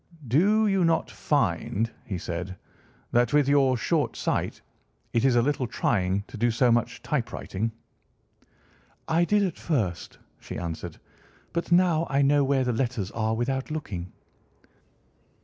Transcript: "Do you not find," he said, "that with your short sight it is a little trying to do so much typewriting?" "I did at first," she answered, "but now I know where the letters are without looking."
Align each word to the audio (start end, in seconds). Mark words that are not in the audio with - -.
"Do 0.27 0.65
you 0.65 0.83
not 0.83 1.11
find," 1.11 1.91
he 2.03 2.17
said, 2.17 2.55
"that 3.11 3.33
with 3.33 3.47
your 3.47 3.77
short 3.77 4.15
sight 4.15 4.63
it 5.13 5.23
is 5.23 5.35
a 5.35 5.43
little 5.43 5.67
trying 5.67 6.23
to 6.25 6.37
do 6.37 6.49
so 6.49 6.71
much 6.71 7.03
typewriting?" 7.03 7.71
"I 9.07 9.25
did 9.25 9.43
at 9.43 9.59
first," 9.59 10.17
she 10.39 10.57
answered, 10.57 10.97
"but 11.53 11.71
now 11.71 12.07
I 12.09 12.23
know 12.23 12.43
where 12.43 12.63
the 12.63 12.73
letters 12.73 13.11
are 13.11 13.35
without 13.35 13.69
looking." 13.69 14.11